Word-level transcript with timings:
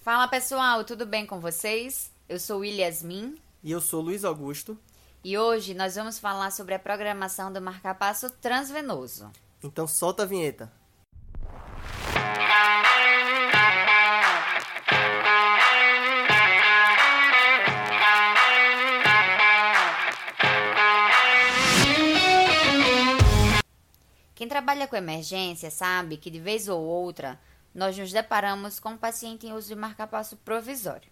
Fala 0.00 0.26
pessoal, 0.28 0.84
tudo 0.84 1.04
bem 1.06 1.26
com 1.26 1.40
vocês? 1.40 2.10
Eu 2.28 2.38
sou 2.40 2.64
Yasmin 2.64 3.36
E 3.62 3.70
eu 3.70 3.80
sou 3.80 4.00
Luiz 4.00 4.24
Augusto. 4.24 4.78
e 5.22 5.36
hoje 5.36 5.74
nós 5.74 5.94
vamos 5.94 6.18
falar 6.18 6.50
sobre 6.50 6.74
a 6.74 6.78
programação 6.78 7.52
do 7.52 7.60
marcapasso 7.60 8.30
transvenoso. 8.40 9.30
Então 9.62 9.86
solta 9.86 10.22
a 10.22 10.26
vinheta. 10.26 10.72
Quem 24.34 24.48
trabalha 24.48 24.86
com 24.88 24.96
emergência 24.96 25.70
sabe 25.70 26.16
que 26.16 26.30
de 26.30 26.40
vez 26.40 26.66
ou 26.68 26.80
outra 26.80 27.38
nós 27.74 27.96
nos 27.96 28.12
deparamos 28.12 28.80
com 28.80 28.90
um 28.90 28.96
paciente 28.96 29.46
em 29.46 29.52
uso 29.52 29.68
de 29.68 29.76
marcapasso 29.76 30.36
provisório. 30.38 31.10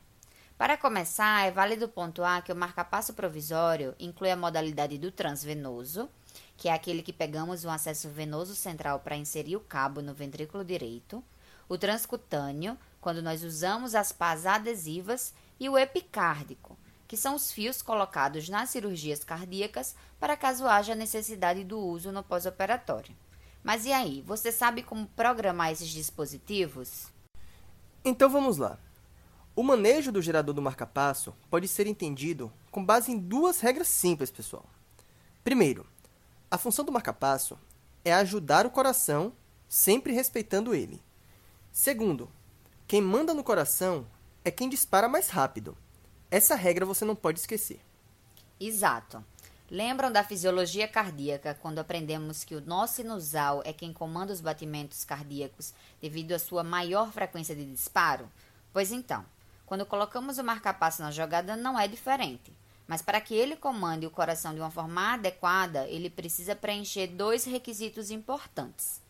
Para 0.57 0.77
começar, 0.77 1.47
é 1.47 1.53
válido 1.53 1.89
pontuar 1.89 2.43
que 2.43 2.53
o 2.53 2.57
marcapasso 2.57 3.15
provisório 3.15 3.95
inclui 3.99 4.31
a 4.31 4.37
modalidade 4.37 4.99
do 4.99 5.13
transvenoso, 5.13 6.09
que 6.57 6.69
é 6.69 6.73
aquele 6.73 7.01
que 7.01 7.13
pegamos 7.13 7.65
um 7.65 7.71
acesso 7.71 8.09
venoso 8.09 8.57
central 8.57 8.99
para 8.99 9.17
inserir 9.17 9.55
o 9.55 9.61
cabo 9.61 10.03
no 10.03 10.13
ventrículo 10.13 10.65
direito, 10.65 11.23
o 11.69 11.79
transcutâneo, 11.79 12.77
quando 13.01 13.23
nós 13.23 13.45
usamos 13.45 13.95
as 13.95 14.11
pás 14.11 14.47
adesivas, 14.47 15.33
e 15.61 15.69
o 15.69 15.79
epicárdico, 15.79 16.77
que 17.07 17.17
são 17.17 17.35
os 17.35 17.53
fios 17.53 17.81
colocados 17.81 18.49
nas 18.49 18.71
cirurgias 18.71 19.23
cardíacas 19.23 19.95
para 20.19 20.37
caso 20.37 20.67
haja 20.67 20.95
necessidade 20.95 21.63
do 21.63 21.79
uso 21.79 22.11
no 22.11 22.23
pós-operatório. 22.23 23.17
Mas 23.69 23.85
e 23.85 23.93
aí, 23.93 24.23
você 24.23 24.51
sabe 24.51 24.83
como 24.83 25.07
programar 25.09 25.71
esses 25.71 25.91
dispositivos? 25.91 27.09
Então 28.03 28.31
vamos 28.31 28.57
lá. 28.57 28.79
O 29.55 29.63
manejo 29.63 30.11
do 30.11 30.23
gerador 30.23 30.55
do 30.55 30.63
marcapasso 30.63 31.35
pode 31.51 31.69
ser 31.69 31.87
entendido 31.87 32.51
com 32.71 32.83
base 32.83 33.13
em 33.13 33.19
duas 33.19 33.61
regras 33.61 33.87
simples, 33.89 34.31
pessoal. 34.31 34.65
Primeiro, 35.45 35.87
a 36.51 36.57
função 36.57 36.83
do 36.83 36.91
marcapasso 36.91 37.59
é 38.03 38.15
ajudar 38.15 38.65
o 38.65 38.71
coração, 38.71 39.35
sempre 39.69 40.15
respeitando 40.15 40.75
ele. 40.75 41.03
Segundo, 41.71 42.33
quem 42.87 43.03
manda 43.03 43.35
no 43.35 43.45
coração 43.45 44.07
é 44.47 44.51
quem 44.51 44.71
dispara 44.71 45.11
mais 45.11 45.29
rápido. 45.29 45.77
Essa 46.31 46.55
regra 46.55 46.87
você 46.87 47.05
não 47.05 47.15
pode 47.15 47.39
esquecer. 47.39 47.81
Exato. 48.59 49.23
Lembram 49.71 50.11
da 50.11 50.25
fisiologia 50.25 50.89
cardíaca 50.89 51.55
quando 51.61 51.79
aprendemos 51.79 52.43
que 52.43 52.55
o 52.55 52.61
nó 52.63 52.87
sinusal 52.87 53.61
é 53.67 53.73
quem 53.73 53.93
comanda 53.93 54.33
os 54.33 54.41
batimentos 54.41 55.05
cardíacos 55.05 55.75
devido 56.01 56.33
à 56.33 56.39
sua 56.39 56.65
maior 56.65 57.13
frequência 57.13 57.55
de 57.55 57.67
disparo? 57.67 58.31
Pois 58.73 58.91
então, 58.91 59.27
quando 59.67 59.85
colocamos 59.85 60.39
o 60.39 60.45
marcapasso 60.45 61.03
na 61.03 61.11
jogada 61.11 61.55
não 61.55 61.79
é 61.79 61.87
diferente. 61.87 62.51
Mas 62.87 63.03
para 63.03 63.21
que 63.21 63.35
ele 63.35 63.57
comande 63.57 64.07
o 64.07 64.11
coração 64.11 64.55
de 64.55 64.61
uma 64.61 64.71
forma 64.71 65.13
adequada, 65.13 65.87
ele 65.87 66.09
precisa 66.09 66.57
preencher 66.57 67.09
dois 67.09 67.45
requisitos 67.45 68.11
importantes. 68.11 69.03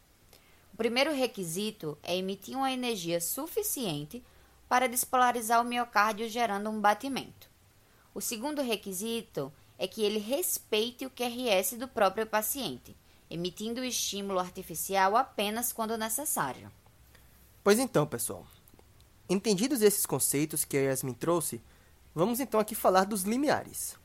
O 0.74 0.76
primeiro 0.76 1.14
requisito 1.14 1.96
é 2.02 2.16
emitir 2.16 2.56
uma 2.56 2.72
energia 2.72 3.20
suficiente 3.20 4.24
para 4.68 4.88
despolarizar 4.88 5.60
o 5.60 5.64
miocárdio 5.64 6.28
gerando 6.28 6.68
um 6.68 6.80
batimento. 6.80 7.48
O 8.12 8.20
segundo 8.20 8.60
requisito 8.60 9.52
é 9.52 9.67
que 9.86 10.02
ele 10.02 10.18
respeite 10.18 11.06
o 11.06 11.10
QRS 11.10 11.76
do 11.76 11.86
próprio 11.86 12.26
paciente, 12.26 12.96
emitindo 13.30 13.80
o 13.80 13.84
estímulo 13.84 14.38
artificial 14.38 15.16
apenas 15.16 15.72
quando 15.72 15.96
necessário. 15.96 16.70
Pois 17.62 17.78
então, 17.78 18.06
pessoal. 18.06 18.46
Entendidos 19.28 19.82
esses 19.82 20.06
conceitos 20.06 20.64
que 20.64 20.76
a 20.76 20.80
Yasmin 20.80 21.12
trouxe, 21.12 21.60
vamos 22.14 22.40
então 22.40 22.58
aqui 22.58 22.74
falar 22.74 23.04
dos 23.04 23.22
limiares. 23.22 23.96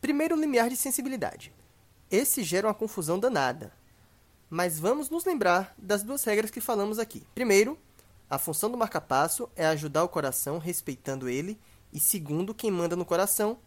Primeiro, 0.00 0.36
o 0.36 0.40
limiar 0.40 0.68
de 0.68 0.76
sensibilidade. 0.76 1.52
Esse 2.10 2.44
gera 2.44 2.68
uma 2.68 2.74
confusão 2.74 3.18
danada. 3.18 3.72
Mas 4.48 4.78
vamos 4.78 5.10
nos 5.10 5.24
lembrar 5.24 5.74
das 5.76 6.04
duas 6.04 6.22
regras 6.22 6.50
que 6.50 6.60
falamos 6.60 7.00
aqui. 7.00 7.26
Primeiro, 7.34 7.76
a 8.30 8.38
função 8.38 8.70
do 8.70 8.76
marcapasso 8.76 9.50
é 9.56 9.66
ajudar 9.66 10.04
o 10.04 10.08
coração 10.08 10.58
respeitando 10.58 11.28
ele, 11.28 11.58
e 11.92 11.98
segundo, 11.98 12.54
quem 12.54 12.70
manda 12.70 12.94
no 12.94 13.04
coração 13.04 13.58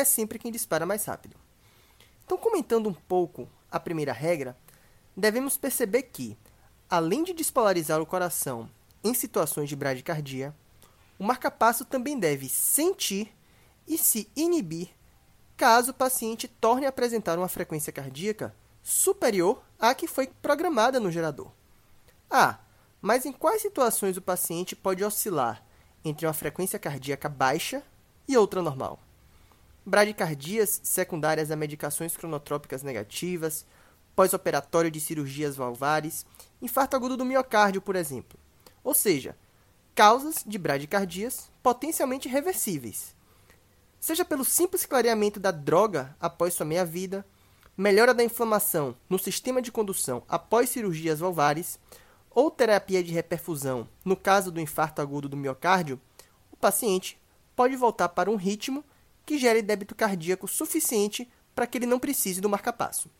é 0.00 0.04
sempre 0.04 0.38
quem 0.38 0.52
dispara 0.52 0.86
mais 0.86 1.04
rápido. 1.04 1.36
Então, 2.24 2.38
comentando 2.38 2.88
um 2.88 2.94
pouco 2.94 3.48
a 3.70 3.80
primeira 3.80 4.12
regra, 4.12 4.56
devemos 5.16 5.56
perceber 5.56 6.02
que, 6.04 6.36
além 6.88 7.24
de 7.24 7.32
despolarizar 7.32 8.00
o 8.00 8.06
coração 8.06 8.68
em 9.02 9.14
situações 9.14 9.68
de 9.68 9.76
bradicardia, 9.76 10.54
o 11.18 11.24
marcapasso 11.24 11.84
também 11.84 12.18
deve 12.18 12.48
sentir 12.48 13.34
e 13.86 13.98
se 13.98 14.30
inibir 14.36 14.90
caso 15.56 15.90
o 15.90 15.94
paciente 15.94 16.46
torne 16.46 16.86
a 16.86 16.90
apresentar 16.90 17.36
uma 17.36 17.48
frequência 17.48 17.92
cardíaca 17.92 18.54
superior 18.82 19.60
à 19.78 19.92
que 19.94 20.06
foi 20.06 20.28
programada 20.40 21.00
no 21.00 21.10
gerador. 21.10 21.50
Ah, 22.30 22.58
mas 23.02 23.26
em 23.26 23.32
quais 23.32 23.62
situações 23.62 24.16
o 24.16 24.22
paciente 24.22 24.76
pode 24.76 25.02
oscilar 25.02 25.64
entre 26.04 26.26
uma 26.26 26.32
frequência 26.32 26.78
cardíaca 26.78 27.28
baixa 27.28 27.82
e 28.28 28.36
outra 28.36 28.62
normal? 28.62 29.00
Bradicardias 29.88 30.82
secundárias 30.84 31.50
a 31.50 31.56
medicações 31.56 32.14
cronotrópicas 32.14 32.82
negativas, 32.82 33.64
pós-operatório 34.14 34.90
de 34.90 35.00
cirurgias 35.00 35.56
valvares, 35.56 36.26
infarto 36.60 36.94
agudo 36.94 37.16
do 37.16 37.24
miocárdio, 37.24 37.80
por 37.80 37.96
exemplo. 37.96 38.38
Ou 38.84 38.92
seja, 38.92 39.34
causas 39.94 40.44
de 40.46 40.58
bradicardias 40.58 41.50
potencialmente 41.62 42.28
reversíveis. 42.28 43.16
Seja 43.98 44.26
pelo 44.26 44.44
simples 44.44 44.84
clareamento 44.84 45.40
da 45.40 45.50
droga 45.50 46.14
após 46.20 46.52
sua 46.52 46.66
meia-vida, 46.66 47.24
melhora 47.74 48.12
da 48.12 48.22
inflamação 48.22 48.94
no 49.08 49.18
sistema 49.18 49.62
de 49.62 49.72
condução 49.72 50.22
após 50.28 50.68
cirurgias 50.68 51.20
valvares, 51.20 51.80
ou 52.30 52.50
terapia 52.50 53.02
de 53.02 53.14
reperfusão 53.14 53.88
no 54.04 54.18
caso 54.18 54.52
do 54.52 54.60
infarto 54.60 55.00
agudo 55.00 55.30
do 55.30 55.36
miocárdio, 55.36 55.98
o 56.52 56.58
paciente 56.58 57.18
pode 57.56 57.74
voltar 57.74 58.10
para 58.10 58.30
um 58.30 58.36
ritmo 58.36 58.84
que 59.28 59.36
gere 59.36 59.60
débito 59.60 59.94
cardíaco 59.94 60.48
suficiente 60.48 61.28
para 61.54 61.66
que 61.66 61.76
ele 61.76 61.84
não 61.84 61.98
precise 61.98 62.40
do 62.40 62.48
marcapasso. 62.48 63.10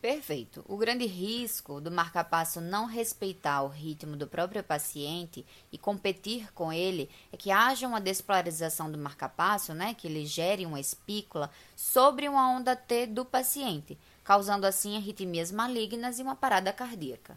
Perfeito. 0.00 0.64
O 0.68 0.76
grande 0.76 1.04
risco 1.04 1.80
do 1.80 1.90
marcapasso 1.90 2.60
não 2.60 2.86
respeitar 2.86 3.62
o 3.62 3.68
ritmo 3.68 4.16
do 4.16 4.28
próprio 4.28 4.62
paciente 4.62 5.44
e 5.72 5.76
competir 5.76 6.52
com 6.52 6.72
ele 6.72 7.10
é 7.32 7.36
que 7.36 7.50
haja 7.50 7.88
uma 7.88 8.00
despolarização 8.00 8.88
do 8.88 8.96
marcapasso, 8.96 9.74
né, 9.74 9.94
que 9.94 10.06
ele 10.06 10.24
gere 10.24 10.64
uma 10.64 10.78
espícula 10.78 11.50
sobre 11.74 12.28
uma 12.28 12.48
onda 12.48 12.76
T 12.76 13.08
do 13.08 13.24
paciente, 13.24 13.98
causando 14.22 14.64
assim 14.64 14.96
arritmias 14.96 15.50
malignas 15.50 16.20
e 16.20 16.22
uma 16.22 16.36
parada 16.36 16.72
cardíaca. 16.72 17.36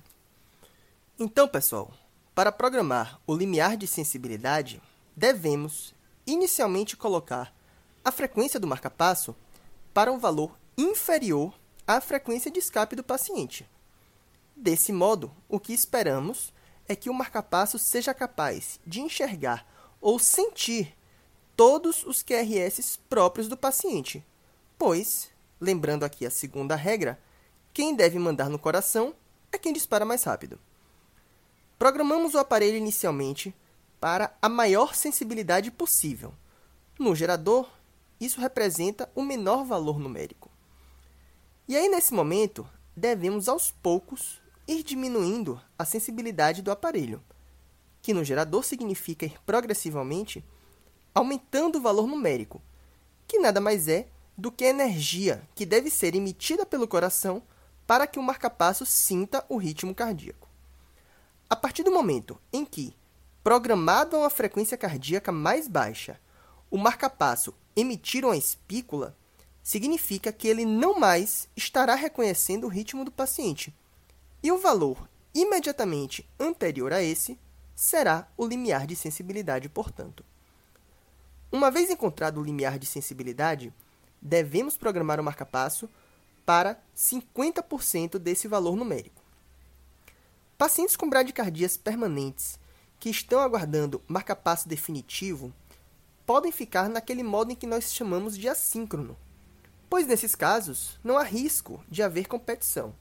Então, 1.17 1.47
pessoal, 1.47 1.91
para 2.35 2.51
programar 2.51 3.19
o 3.25 3.35
limiar 3.35 3.75
de 3.75 3.87
sensibilidade, 3.87 4.79
devemos 5.15 5.91
inicialmente 6.27 6.95
colocar 6.95 7.51
a 8.09 8.11
frequência 8.11 8.59
do 8.59 8.65
marcapasso 8.65 9.35
para 9.93 10.11
um 10.11 10.17
valor 10.17 10.57
inferior 10.75 11.53
à 11.85 12.01
frequência 12.01 12.49
de 12.49 12.57
escape 12.57 12.95
do 12.95 13.03
paciente. 13.03 13.69
Desse 14.55 14.91
modo, 14.91 15.31
o 15.47 15.59
que 15.59 15.73
esperamos 15.73 16.51
é 16.87 16.95
que 16.95 17.07
o 17.07 17.13
marcapasso 17.13 17.77
seja 17.77 18.11
capaz 18.11 18.79
de 18.85 18.99
enxergar 18.99 19.63
ou 20.01 20.17
sentir 20.17 20.97
todos 21.55 22.03
os 22.03 22.23
QRS 22.23 22.97
próprios 23.07 23.47
do 23.47 23.55
paciente, 23.55 24.25
pois, 24.75 25.29
lembrando 25.61 26.03
aqui 26.03 26.25
a 26.25 26.31
segunda 26.31 26.75
regra, 26.75 27.19
quem 27.71 27.95
deve 27.95 28.17
mandar 28.17 28.49
no 28.49 28.57
coração 28.57 29.13
é 29.51 29.57
quem 29.59 29.71
dispara 29.71 30.03
mais 30.03 30.23
rápido. 30.23 30.59
Programamos 31.77 32.33
o 32.33 32.39
aparelho 32.39 32.77
inicialmente 32.77 33.53
para 33.99 34.35
a 34.41 34.49
maior 34.49 34.95
sensibilidade 34.95 35.69
possível. 35.69 36.33
No 36.97 37.13
gerador, 37.13 37.69
isso 38.19 38.41
representa 38.41 39.09
o 39.15 39.23
menor 39.23 39.63
valor 39.63 39.99
numérico. 39.99 40.49
E 41.67 41.75
aí, 41.75 41.87
nesse 41.87 42.13
momento, 42.13 42.67
devemos 42.95 43.47
aos 43.47 43.71
poucos 43.71 44.41
ir 44.67 44.83
diminuindo 44.83 45.59
a 45.77 45.85
sensibilidade 45.85 46.61
do 46.61 46.71
aparelho, 46.71 47.23
que 48.01 48.13
no 48.13 48.23
gerador 48.23 48.63
significa 48.63 49.25
ir 49.25 49.39
progressivamente 49.45 50.43
aumentando 51.13 51.77
o 51.77 51.81
valor 51.81 52.07
numérico, 52.07 52.61
que 53.27 53.39
nada 53.39 53.59
mais 53.59 53.87
é 53.87 54.07
do 54.37 54.51
que 54.51 54.65
a 54.65 54.69
energia 54.69 55.41
que 55.53 55.65
deve 55.65 55.89
ser 55.89 56.15
emitida 56.15 56.65
pelo 56.65 56.87
coração 56.87 57.43
para 57.85 58.07
que 58.07 58.19
o 58.19 58.23
marcapasso 58.23 58.85
sinta 58.85 59.43
o 59.49 59.57
ritmo 59.57 59.93
cardíaco. 59.93 60.47
A 61.49 61.55
partir 61.55 61.83
do 61.83 61.91
momento 61.91 62.39
em 62.53 62.63
que, 62.63 62.95
programado 63.43 64.15
a 64.15 64.19
uma 64.19 64.29
frequência 64.29 64.77
cardíaca 64.77 65.31
mais 65.31 65.67
baixa, 65.67 66.19
o 66.69 66.77
marcapasso 66.77 67.53
emitir 67.79 68.25
uma 68.25 68.37
espícula, 68.37 69.15
significa 69.63 70.31
que 70.31 70.47
ele 70.47 70.65
não 70.65 70.99
mais 70.99 71.47
estará 71.55 71.95
reconhecendo 71.95 72.65
o 72.65 72.69
ritmo 72.69 73.05
do 73.05 73.11
paciente. 73.11 73.73
E 74.41 74.51
o 74.51 74.57
valor 74.57 75.09
imediatamente 75.33 76.27
anterior 76.39 76.91
a 76.91 77.01
esse 77.01 77.37
será 77.75 78.27
o 78.35 78.45
limiar 78.45 78.85
de 78.87 78.95
sensibilidade, 78.95 79.69
portanto. 79.69 80.23
Uma 81.51 81.71
vez 81.71 81.89
encontrado 81.89 82.39
o 82.39 82.43
limiar 82.43 82.77
de 82.77 82.85
sensibilidade, 82.85 83.73
devemos 84.21 84.75
programar 84.75 85.19
o 85.19 85.23
marcapasso 85.23 85.89
para 86.45 86.81
50% 86.95 88.17
desse 88.17 88.47
valor 88.47 88.75
numérico. 88.75 89.21
Pacientes 90.57 90.95
com 90.95 91.09
bradicardias 91.09 91.77
permanentes 91.77 92.59
que 92.99 93.09
estão 93.09 93.39
aguardando 93.39 94.01
marcapasso 94.07 94.67
definitivo 94.67 95.53
podem 96.29 96.51
ficar 96.51 96.87
naquele 96.87 97.23
modo 97.23 97.51
em 97.51 97.55
que 97.55 97.65
nós 97.65 97.91
chamamos 97.91 98.37
de 98.37 98.47
assíncrono, 98.47 99.17
pois 99.89 100.05
nesses 100.05 100.35
casos 100.35 100.99
não 101.03 101.17
há 101.17 101.23
risco 101.23 101.83
de 101.89 102.03
haver 102.03 102.27
competição 102.27 102.93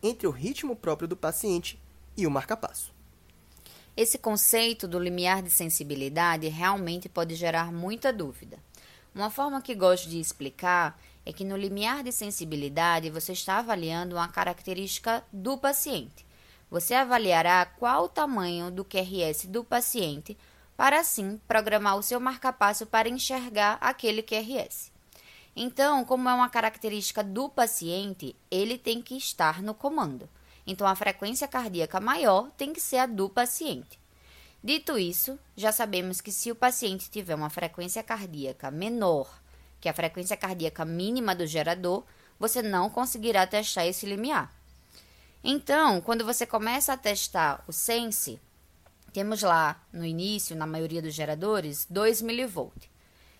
entre 0.00 0.24
o 0.24 0.30
ritmo 0.30 0.76
próprio 0.76 1.08
do 1.08 1.16
paciente 1.16 1.82
e 2.16 2.28
o 2.28 2.30
marcapasso. 2.30 2.94
Esse 3.96 4.18
conceito 4.18 4.86
do 4.86 5.00
limiar 5.00 5.42
de 5.42 5.50
sensibilidade 5.50 6.46
realmente 6.46 7.08
pode 7.08 7.34
gerar 7.34 7.72
muita 7.72 8.12
dúvida. 8.12 8.56
Uma 9.12 9.30
forma 9.30 9.60
que 9.60 9.74
gosto 9.74 10.08
de 10.08 10.20
explicar 10.20 10.96
é 11.24 11.32
que 11.32 11.44
no 11.44 11.56
limiar 11.56 12.04
de 12.04 12.12
sensibilidade 12.12 13.10
você 13.10 13.32
está 13.32 13.58
avaliando 13.58 14.14
uma 14.14 14.28
característica 14.28 15.24
do 15.32 15.58
paciente. 15.58 16.24
Você 16.70 16.94
avaliará 16.94 17.66
qual 17.66 18.04
o 18.04 18.08
tamanho 18.08 18.70
do 18.70 18.84
QRS 18.84 19.48
do 19.48 19.64
paciente 19.64 20.38
para 20.76 21.00
assim 21.00 21.40
programar 21.48 21.96
o 21.96 22.02
seu 22.02 22.20
marcapasso 22.20 22.86
para 22.86 23.08
enxergar 23.08 23.78
aquele 23.80 24.22
QRS. 24.22 24.92
Então, 25.54 26.04
como 26.04 26.28
é 26.28 26.34
uma 26.34 26.50
característica 26.50 27.24
do 27.24 27.48
paciente, 27.48 28.36
ele 28.50 28.76
tem 28.76 29.00
que 29.00 29.16
estar 29.16 29.62
no 29.62 29.72
comando. 29.72 30.28
Então, 30.66 30.86
a 30.86 30.94
frequência 30.94 31.48
cardíaca 31.48 31.98
maior 32.00 32.50
tem 32.56 32.72
que 32.72 32.80
ser 32.80 32.98
a 32.98 33.06
do 33.06 33.28
paciente. 33.28 33.98
Dito 34.62 34.98
isso, 34.98 35.38
já 35.56 35.72
sabemos 35.72 36.20
que 36.20 36.32
se 36.32 36.50
o 36.50 36.56
paciente 36.56 37.08
tiver 37.08 37.34
uma 37.34 37.48
frequência 37.48 38.02
cardíaca 38.02 38.70
menor 38.70 39.28
que 39.80 39.88
a 39.88 39.94
frequência 39.94 40.36
cardíaca 40.36 40.84
mínima 40.84 41.34
do 41.34 41.46
gerador, 41.46 42.04
você 42.38 42.62
não 42.62 42.90
conseguirá 42.90 43.46
testar 43.46 43.86
esse 43.86 44.04
limiar. 44.06 44.52
Então, 45.44 46.00
quando 46.00 46.24
você 46.24 46.44
começa 46.44 46.92
a 46.92 46.96
testar 46.96 47.62
o 47.68 47.72
Sense, 47.72 48.40
temos 49.16 49.40
lá 49.40 49.82
no 49.90 50.04
início, 50.04 50.54
na 50.54 50.66
maioria 50.66 51.00
dos 51.00 51.14
geradores, 51.14 51.86
2 51.88 52.20
mV. 52.20 52.68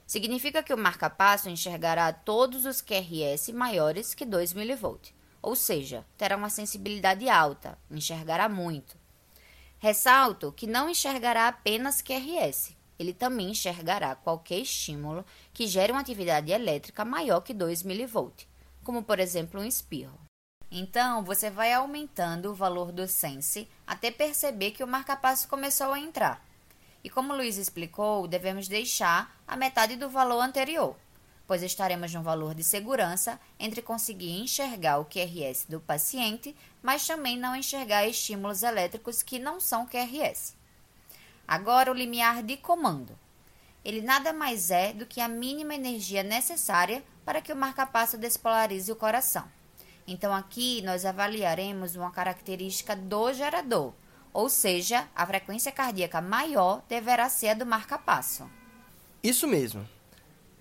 Significa 0.06 0.62
que 0.62 0.73
o 0.73 0.78
marca-passo 0.78 1.50
enxergará 1.50 2.11
todos 2.14 2.64
os 2.64 2.81
QRS 2.81 3.52
maiores 3.52 4.14
que 4.14 4.25
2 4.25 4.55
mV 4.55 4.99
ou 5.43 5.55
seja, 5.55 6.02
terá 6.17 6.34
uma 6.34 6.49
sensibilidade 6.49 7.28
alta, 7.28 7.78
enxergará 7.90 8.49
muito. 8.49 8.96
Ressalto 9.78 10.50
que 10.50 10.67
não 10.67 10.88
enxergará 10.88 11.46
apenas 11.46 12.00
QRS, 12.00 12.75
ele 12.99 13.12
também 13.12 13.50
enxergará 13.50 14.17
qualquer 14.17 14.58
estímulo 14.58 15.26
que 15.52 15.67
gere 15.67 15.93
uma 15.93 16.00
atividade 16.00 16.50
elétrica 16.50 17.05
maior 17.05 17.43
que 17.43 17.52
2 17.52 17.82
mV, 17.82 18.32
como 18.82 19.02
por 19.02 19.20
exemplo 19.20 19.61
um 19.61 19.64
espirro. 19.64 20.25
Então, 20.71 21.23
você 21.23 21.49
vai 21.49 21.73
aumentando 21.73 22.51
o 22.51 22.55
valor 22.55 22.91
do 22.91 23.07
sense 23.07 23.69
até 23.87 24.11
perceber 24.11 24.73
que 24.73 24.83
o 24.83 24.87
marcapasso 24.87 25.49
começou 25.49 25.93
a 25.93 26.01
entrar. 26.01 26.45
E 27.05 27.09
como 27.09 27.33
Luiz 27.33 27.57
explicou, 27.57 28.27
devemos 28.27 28.67
deixar 28.67 29.41
a 29.47 29.57
metade 29.57 29.95
do 29.95 30.11
valor 30.11 30.41
anterior, 30.41 30.97
pois 31.47 31.63
estaremos 31.63 32.13
no 32.13 32.23
valor 32.23 32.53
de 32.53 32.65
segurança 32.65 33.39
entre 33.61 33.81
conseguir 33.81 34.41
enxergar 34.41 34.99
o 34.99 35.05
QRS 35.05 35.67
do 35.69 35.79
paciente, 35.79 36.55
mas 36.83 37.07
também 37.07 37.39
não 37.39 37.55
enxergar 37.55 38.09
estímulos 38.09 38.65
elétricos 38.65 39.23
que 39.23 39.39
não 39.39 39.61
são 39.61 39.87
QRS. 39.87 40.57
Agora, 41.47 41.93
o 41.93 41.95
limiar 41.95 42.43
de 42.43 42.57
comando. 42.57 43.17
Ele 43.85 44.03
nada 44.03 44.33
mais 44.33 44.73
é 44.73 44.93
do 44.93 45.07
que 45.07 45.21
a 45.21 45.29
mínima 45.29 45.77
energia 45.77 46.25
necessária 46.25 47.05
para 47.25 47.41
que 47.41 47.53
o 47.53 47.57
marcapasso 47.57 48.19
despolarize 48.19 48.91
o 48.91 48.97
coração. 48.97 49.49
Então, 50.06 50.32
aqui 50.32 50.82
nós 50.82 51.05
avaliaremos 51.05 51.97
uma 51.97 52.11
característica 52.11 52.94
do 52.94 53.32
gerador, 53.32 53.93
ou 54.32 54.49
seja, 54.49 55.08
a 55.14 55.26
frequência 55.26 55.73
cardíaca 55.73 56.20
maior 56.20 56.82
deverá 56.88 57.29
ser 57.29 57.49
a 57.49 57.55
do 57.55 57.67
marcapasso. 57.67 58.49
Isso 59.23 59.49
mesmo. 59.49 59.88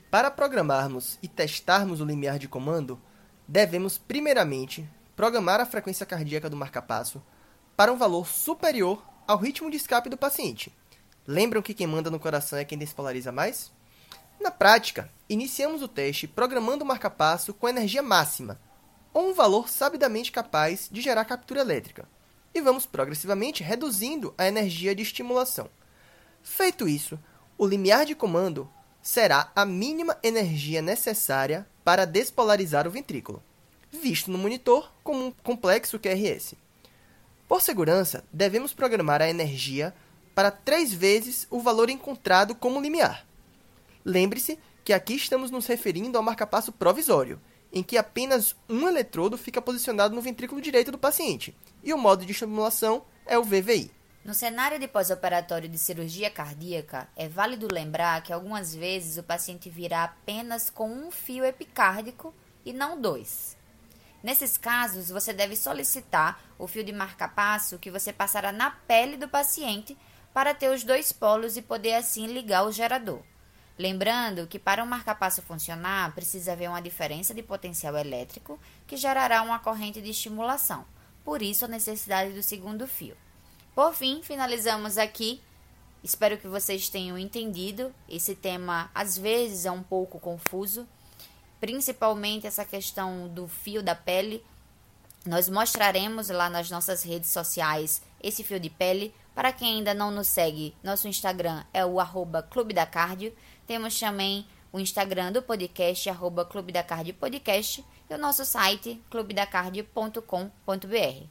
Para 0.09 0.31
programarmos 0.31 1.19
e 1.21 1.27
testarmos 1.27 2.01
o 2.01 2.05
limiar 2.05 2.39
de 2.39 2.47
comando, 2.47 2.99
devemos, 3.47 3.97
primeiramente, 3.97 4.89
programar 5.15 5.61
a 5.61 5.65
frequência 5.65 6.05
cardíaca 6.05 6.49
do 6.49 6.57
marcapasso 6.57 7.21
para 7.75 7.91
um 7.91 7.97
valor 7.97 8.27
superior 8.27 9.03
ao 9.27 9.37
ritmo 9.37 9.69
de 9.69 9.77
escape 9.77 10.09
do 10.09 10.17
paciente. 10.17 10.73
Lembram 11.27 11.61
que 11.61 11.73
quem 11.73 11.87
manda 11.87 12.09
no 12.09 12.19
coração 12.19 12.57
é 12.57 12.65
quem 12.65 12.77
despolariza 12.77 13.31
mais? 13.31 13.71
Na 14.39 14.51
prática, 14.51 15.09
iniciamos 15.27 15.81
o 15.81 15.87
teste 15.87 16.27
programando 16.27 16.83
o 16.83 16.87
marcapasso 16.87 17.53
com 17.53 17.67
energia 17.67 18.01
máxima, 18.01 18.59
ou 19.15 19.29
um 19.29 19.33
valor 19.33 19.69
sabidamente 19.69 20.29
capaz 20.29 20.89
de 20.91 20.99
gerar 20.99 21.23
captura 21.23 21.61
elétrica, 21.61 22.05
e 22.53 22.59
vamos 22.59 22.85
progressivamente 22.85 23.63
reduzindo 23.63 24.33
a 24.37 24.45
energia 24.45 24.93
de 24.93 25.03
estimulação. 25.03 25.69
Feito 26.43 26.85
isso, 26.85 27.17
o 27.57 27.65
limiar 27.65 28.05
de 28.05 28.13
comando 28.13 28.69
será 29.01 29.49
a 29.55 29.65
mínima 29.65 30.17
energia 30.21 30.81
necessária 30.81 31.65
para 31.81 32.03
despolarizar 32.03 32.85
o 32.85 32.91
ventrículo, 32.91 33.41
visto 33.89 34.29
no 34.29 34.37
monitor 34.37 34.91
como 35.01 35.27
um 35.27 35.31
complexo 35.31 35.97
QRS. 35.97 36.55
Por 37.47 37.61
segurança, 37.61 38.21
devemos 38.33 38.73
programar 38.73 39.21
a 39.21 39.29
energia 39.29 39.95
para 40.33 40.51
três 40.51 40.93
vezes 40.93 41.47
o 41.49 41.61
valor 41.61 41.89
encontrado 41.89 42.53
como 42.53 42.81
limiar. 42.81 43.25
Lembre-se 44.03 44.59
que 44.83 44.91
aqui 44.91 45.15
estamos 45.15 45.51
nos 45.51 45.67
referindo 45.67 46.17
ao 46.17 46.23
marcapasso 46.23 46.73
provisório, 46.73 47.39
em 47.75 47.83
que 47.83 47.97
apenas 47.97 48.55
um 48.69 48.87
eletrodo 48.87 49.37
fica 49.37 49.61
posicionado 49.61 50.15
no 50.15 50.21
ventrículo 50.21 50.61
direito 50.61 50.93
do 50.93 50.97
paciente, 50.97 51.53
e 51.83 51.93
o 51.93 51.97
modo 51.97 52.25
de 52.25 52.31
estimulação 52.31 53.03
é 53.25 53.37
o 53.37 53.43
VVI. 53.43 53.91
No 54.23 54.33
cenário 54.33 54.79
de 54.79 54.87
pós-operatório 54.87 55.67
de 55.67 55.77
cirurgia 55.77 56.31
cardíaca, 56.31 57.09
é 57.17 57.27
válido 57.27 57.67
lembrar 57.69 58.23
que 58.23 58.31
algumas 58.31 58.73
vezes 58.73 59.17
o 59.17 59.23
paciente 59.23 59.69
virá 59.69 60.05
apenas 60.05 60.69
com 60.69 60.89
um 60.89 61.11
fio 61.11 61.43
epicárdico 61.43 62.33
e 62.65 62.71
não 62.71 62.99
dois. 62.99 63.57
Nesses 64.23 64.57
casos, 64.57 65.09
você 65.09 65.31
deve 65.33 65.55
solicitar 65.55 66.41
o 66.57 66.67
fio 66.67 66.83
de 66.83 66.93
marca-passo 66.93 67.77
que 67.77 67.91
você 67.91 68.11
passará 68.11 68.51
na 68.51 68.71
pele 68.71 69.17
do 69.17 69.27
paciente 69.27 69.95
para 70.33 70.53
ter 70.53 70.69
os 70.69 70.83
dois 70.83 71.11
polos 71.11 71.57
e 71.57 71.61
poder 71.61 71.93
assim 71.93 72.25
ligar 72.25 72.65
o 72.65 72.71
gerador. 72.71 73.21
Lembrando 73.77 74.47
que 74.47 74.57
para 74.57 74.83
o 74.83 74.87
marca-passo 74.87 75.41
funcionar, 75.41 76.13
precisa 76.15 76.53
haver 76.53 76.69
uma 76.69 76.81
diferença 76.81 77.33
de 77.33 77.43
potencial 77.43 77.97
elétrico 77.97 78.59
que 78.87 78.95
gerará 78.95 79.41
uma 79.41 79.59
corrente 79.59 80.01
de 80.01 80.11
estimulação. 80.11 80.85
Por 81.25 81.41
isso 81.41 81.65
a 81.65 81.67
necessidade 81.67 82.31
do 82.31 82.41
segundo 82.41 82.87
fio. 82.87 83.17
Por 83.73 83.93
fim, 83.93 84.21
finalizamos 84.23 84.97
aqui. 84.97 85.41
Espero 86.01 86.37
que 86.37 86.47
vocês 86.47 86.87
tenham 86.87 87.17
entendido. 87.17 87.93
Esse 88.07 88.33
tema 88.33 88.89
às 88.95 89.17
vezes 89.17 89.65
é 89.65 89.71
um 89.71 89.83
pouco 89.83 90.19
confuso, 90.19 90.87
principalmente 91.59 92.47
essa 92.47 92.63
questão 92.63 93.27
do 93.27 93.47
fio 93.47 93.83
da 93.83 93.95
pele. 93.95 94.41
Nós 95.25 95.49
mostraremos 95.49 96.29
lá 96.29 96.49
nas 96.49 96.69
nossas 96.69 97.03
redes 97.03 97.29
sociais 97.31 98.01
esse 98.21 98.43
fio 98.43 98.59
de 98.59 98.69
pele. 98.69 99.13
Para 99.35 99.51
quem 99.51 99.79
ainda 99.79 99.93
não 99.93 100.09
nos 100.09 100.27
segue, 100.27 100.73
nosso 100.81 101.09
Instagram 101.09 101.65
é 101.73 101.85
o 101.85 101.99
arroba 101.99 102.41
Clube 102.41 102.73
da 102.73 102.85
Cardio. 102.85 103.35
Temos 103.67 103.99
também 103.99 104.47
o 104.71 104.79
Instagram 104.79 105.33
do 105.33 105.41
podcast, 105.41 106.09
arroba 106.09 106.45
Clube 106.45 106.71
da 106.71 106.81
Cardio 106.81 107.13
Podcast, 107.13 107.83
e 108.09 108.13
o 108.13 108.17
nosso 108.17 108.45
site, 108.45 109.03
clubedacardio.com.br. 109.09 111.25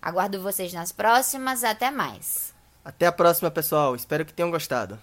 Aguardo 0.00 0.40
vocês 0.40 0.72
nas 0.72 0.92
próximas. 0.92 1.62
Até 1.62 1.90
mais. 1.90 2.54
Até 2.84 3.06
a 3.06 3.12
próxima, 3.12 3.50
pessoal. 3.50 3.94
Espero 3.94 4.24
que 4.24 4.32
tenham 4.32 4.50
gostado. 4.50 4.98